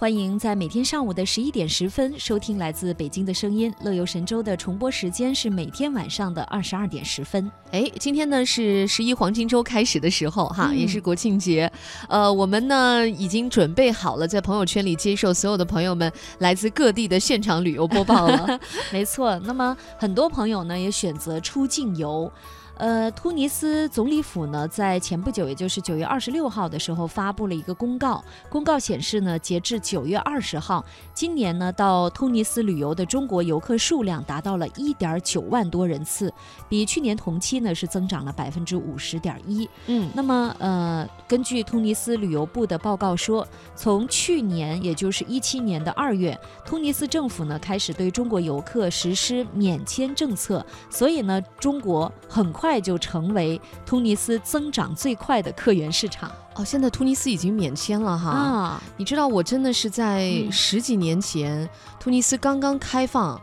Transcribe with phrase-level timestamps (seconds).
[0.00, 3.74] 欢迎在每天上午的十一点十分收听来自北京的声音。
[3.82, 7.50] 乐游神州的重播时间是每天晚上的二十二点十分。
[7.72, 11.68] 哎，今天呢是十一黄金周开始的时候哈，嗯也是国庆节。
[12.08, 18.60] 呃，我们呢已经准备好了，在朋友圈里接受所有的朋友们来自各地的现场旅游播报了。
[18.92, 22.30] 没错，那么很多朋友呢也选择出境游。
[22.78, 28.24] 呃，突尼斯总理府呢，在前不久，也就是九月二十六号的时候，发布了一个公告。
[28.48, 36.32] 公告显示呢，截至九月二十号，今年呢到突尼斯旅游的中国游客数量达到了一点九万多人次，
[36.68, 39.68] 比去年同期呢是增长了百分之五十点一。
[39.86, 58.30] 嗯，那么，呃，根据突尼斯旅游部的报告说，从去年，也就是一七年的二月，突尼斯政府呢开始对中国游客实施免签政策，所以呢，中国很快就成为突尼斯增长最快的客源市场哦，现在突尼斯已经免签了哈。
[58.30, 58.82] 啊。
[58.96, 61.68] 你知道，我真的是在嗯十几年前，
[62.00, 63.40] 突尼斯刚刚开放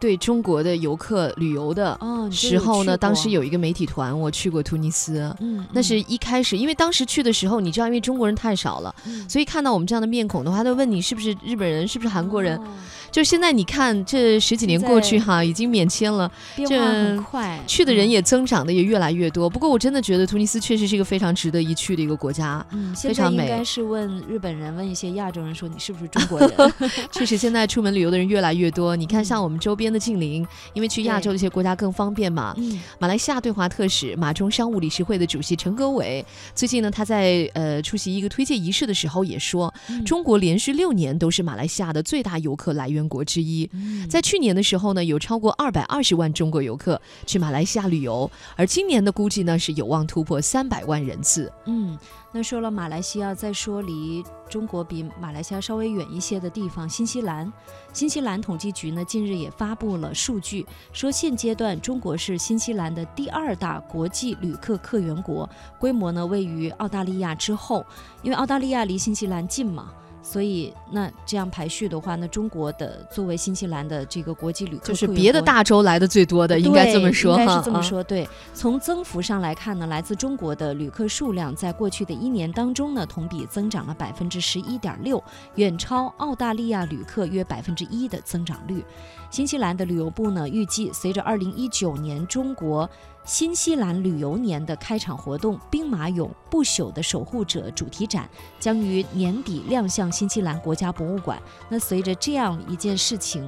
[0.00, 1.98] 对中国的游客旅游的
[2.30, 5.34] 时候呢，当时，有一个媒体团，我去过突尼斯。
[5.40, 12.56] 嗯，那是一开始，因为当时去的时候，你知道，因为中国人太少了，嗯所以看到我们这样的面孔的话，他都问你是不是日本人，是不是韩国人。
[12.58, 12.64] 哦
[13.10, 19.48] 就现在你看，这十几年过去哈，已经免签了，变化很快，去的人嗯也增长的也越来越多。
[19.48, 22.64] 不过我真的觉得突尼斯确实是一个非常值得一去的一个国家。
[22.72, 26.50] 嗯，非常美在应该是问日本人，问一些亚洲人说你是不是中国人？
[27.10, 28.94] 确实，现在出门旅游的人越来越多。
[28.94, 32.54] 你看，嗯像我们周边的近邻，因为去亚洲的一些国家更方便嘛。
[32.56, 43.68] 嗯马来西亚对华特使、马中商务理事会的主席陈格伟，最近呢，他在呃出席一个推介仪式的时候也说，嗯中国连续六年都是马来西亚的最大游客来源国之一。
[43.74, 51.52] 嗯在去年的时候呢，有超过二百二十万中国游客去马来西亚旅游，而今年的估计呢是有望突破三百万人次。
[51.66, 51.98] 嗯，
[52.32, 57.52] 那说了马来西亚，再说离中国比马来西亚稍微远一些的地方，新西兰。
[57.92, 67.84] 新西兰统计局呢近日也发布了数据，说现阶段中国是新西兰的第二大国际旅客客源国，规模呢位于澳大利亚之后，
[68.22, 69.92] 因为澳大利亚离新西兰近嘛。
[70.30, 77.40] 所以，那这样排序的话，那中国的作为新西兰的这个国际旅客就是别的大洲来的最多的，应该这么说哈。
[77.40, 78.04] 应该是这么啊说。
[78.04, 85.22] 对，从增幅上来看呢，来自中国的旅客数量在过去的一年当中呢，同比增长了百分之十一点六，
[85.54, 88.84] 远超澳大利亚旅客约百分之一的增长率。
[89.30, 92.86] 新西兰的旅游部呢，预计随着二零一九年中国。
[93.28, 98.26] 新西兰旅游年的开场活动“兵马俑不朽的守护者”主题展
[98.58, 101.38] 将于年底亮相新西兰国家博物馆。
[101.68, 103.46] 那随着这样一件事情，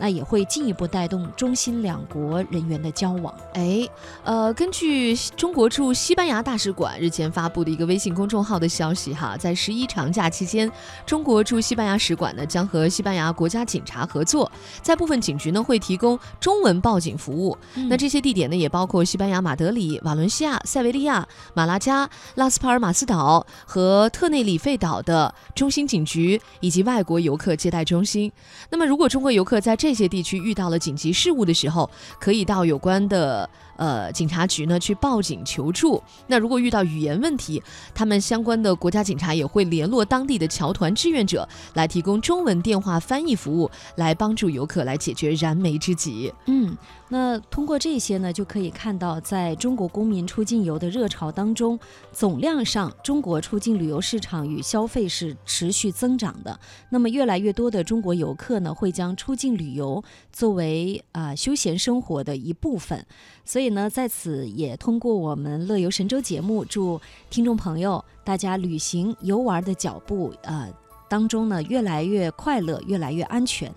[0.00, 3.34] 那也会进一步带动中新两国人员的交往。
[3.54, 3.88] 哎，
[4.24, 10.70] 呃，根据中国驻西班牙大使馆日前发布的一个微信公众号的消息，哈，在十一长假期间，
[11.06, 14.50] 中国驻西班牙使馆呢将和西班牙国家警察合作，
[14.82, 17.56] 在部分警局呢会提供中文报警服务。
[17.88, 28.30] 那这些地点呢也包括西班牙马德里、瓦伦西亚、塞维利亚、马拉加、拉斯帕尔马斯岛和特内里费岛的中心警局以及外国游客接待中心。
[28.70, 31.88] 那么，如果中国游客在这这些地区遇到了紧急事务的时候，
[32.20, 36.02] 可以到有关的呃警察局呢去报警求助。
[36.26, 37.62] 那如果遇到语言问题，
[37.94, 46.30] 他们相关的国家警察也会联络当地的侨团志愿者来提供中文电话翻译服务，来帮助游客来解决燃眉之急。
[46.46, 46.76] 嗯，
[47.08, 51.78] 那通过这些呢，就可以看到，在中国公民出境游的热潮当中，
[52.12, 56.58] 总量上中国出境旅游市场与消费是持续增长的。
[56.90, 60.02] 那么，越来越多的中国游客呢，会将出境旅游
[60.32, 63.06] 作为啊、休闲生活的一部分。
[63.44, 70.68] 所以以呢，在此也通过我们乐游神州节目，祝听众朋友大家旅行游玩的脚步呃
[71.08, 73.72] 当中呢，越来越快乐，越来越安全。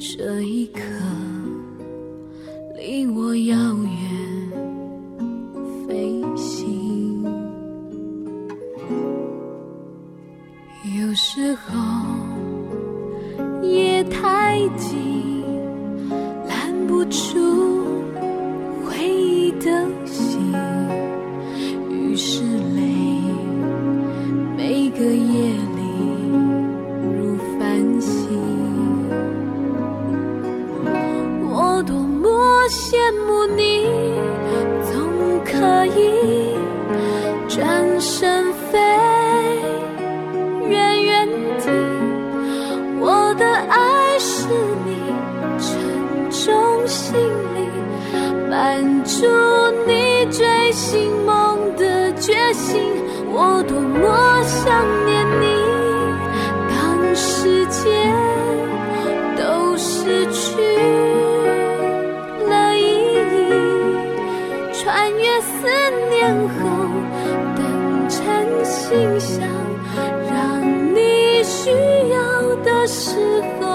[0.00, 0.80] 这一刻
[2.74, 3.69] 离我遥
[53.42, 54.04] 我多么
[54.44, 55.44] 想念你，
[56.68, 56.76] 当
[57.16, 57.88] 世界
[59.38, 60.60] 都失去
[62.46, 62.78] 了意
[63.16, 63.48] 义，
[64.74, 65.66] 穿越思
[66.10, 66.20] 念
[66.50, 66.52] 后，
[67.56, 67.58] 等
[68.10, 68.20] 晨
[68.62, 69.40] 星相，
[70.28, 70.60] 让
[70.94, 71.70] 你需
[72.10, 72.20] 要
[72.56, 73.16] 的时
[73.58, 73.69] 候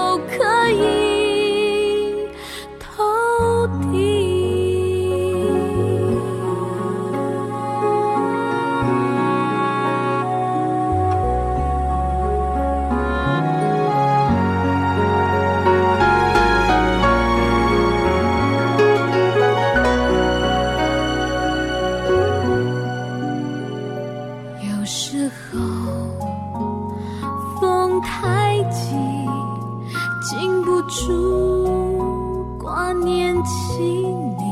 [30.28, 34.44] 禁不住挂念起你。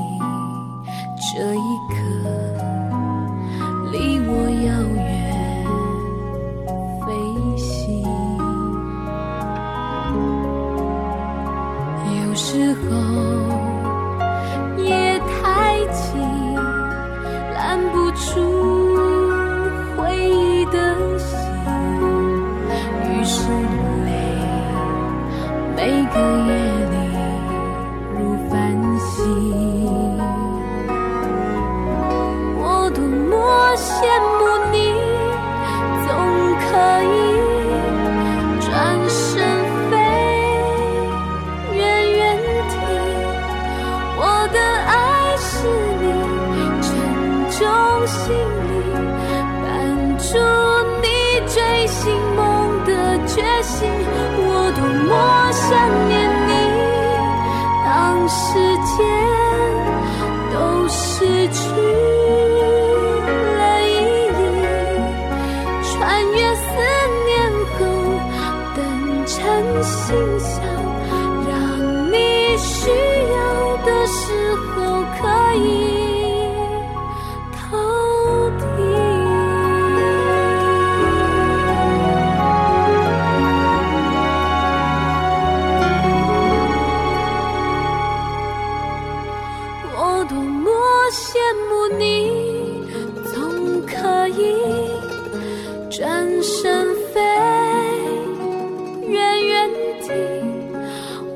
[1.17, 1.95] 这一刻
[3.91, 4.31] 离我
[4.63, 5.03] 遥远
[7.01, 7.07] 飞
[7.57, 8.05] 行。
[12.23, 12.87] 有时候
[14.81, 16.23] 夜太静，
[17.53, 18.64] 拦不住
[25.87, 26.49] 每个夜
[26.93, 26.97] 里
[28.15, 28.17] 如
[28.49, 28.53] 繁
[28.99, 29.13] 星。
[32.59, 32.65] 我
[32.95, 33.33] 多么
[33.77, 33.87] 羡
[34.39, 34.41] 慕
[34.73, 34.77] 你，
[36.07, 36.09] 总
[36.65, 36.65] 可
[37.05, 37.15] 以
[38.65, 38.67] 转
[39.11, 39.45] 身
[39.91, 39.93] 飞，
[41.77, 41.79] 远
[42.13, 42.19] 远
[42.71, 42.73] 地。
[44.17, 44.21] 我
[44.55, 44.57] 的
[44.89, 44.97] 爱
[45.37, 45.53] 是
[46.01, 46.03] 你
[46.81, 46.89] 沉
[47.59, 47.61] 重
[48.07, 48.23] 行
[48.65, 48.73] 李，
[49.61, 49.69] 伴
[50.17, 50.33] 住
[51.03, 51.07] 你
[51.47, 51.55] 追
[51.89, 52.01] 寻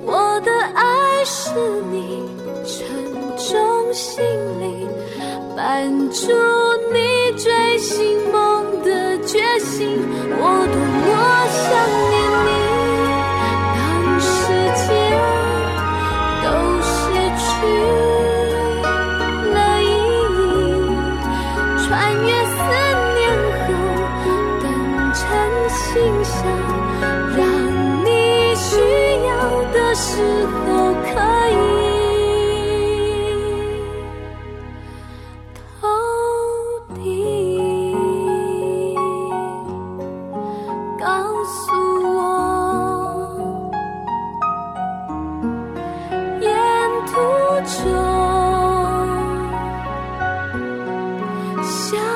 [0.05, 1.50] 我的爱是
[1.91, 2.29] 你
[2.65, 2.87] 沉
[3.37, 4.23] 重行
[4.61, 4.87] 李，
[5.56, 6.26] 伴住
[6.93, 8.18] 你追寻
[51.68, 52.08] 相